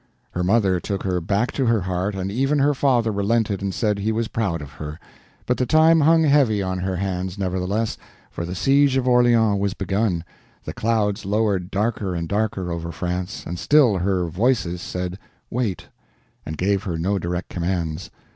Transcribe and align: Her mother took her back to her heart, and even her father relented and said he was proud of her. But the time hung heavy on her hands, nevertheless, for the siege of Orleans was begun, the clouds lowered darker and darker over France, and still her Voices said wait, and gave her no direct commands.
Her 0.31 0.43
mother 0.43 0.79
took 0.79 1.03
her 1.03 1.21
back 1.21 1.51
to 1.51 1.67
her 1.67 1.81
heart, 1.81 2.15
and 2.15 2.31
even 2.31 2.57
her 2.57 2.73
father 2.73 3.11
relented 3.11 3.61
and 3.61 3.71
said 3.71 3.99
he 3.99 4.11
was 4.11 4.29
proud 4.29 4.59
of 4.59 4.71
her. 4.71 4.99
But 5.45 5.57
the 5.57 5.67
time 5.67 5.99
hung 6.01 6.23
heavy 6.23 6.59
on 6.63 6.79
her 6.79 6.95
hands, 6.95 7.37
nevertheless, 7.37 7.99
for 8.31 8.43
the 8.43 8.55
siege 8.55 8.97
of 8.97 9.07
Orleans 9.07 9.59
was 9.59 9.75
begun, 9.75 10.23
the 10.63 10.73
clouds 10.73 11.23
lowered 11.23 11.69
darker 11.69 12.15
and 12.15 12.27
darker 12.27 12.71
over 12.71 12.91
France, 12.91 13.45
and 13.45 13.59
still 13.59 13.99
her 13.99 14.25
Voices 14.25 14.81
said 14.81 15.19
wait, 15.51 15.89
and 16.47 16.57
gave 16.57 16.81
her 16.81 16.97
no 16.97 17.19
direct 17.19 17.49
commands. 17.49 18.09